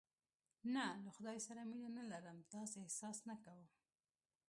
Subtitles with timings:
[0.73, 3.65] نه، له خدای سره مینه نه لرم، داسې احساس نه کوم.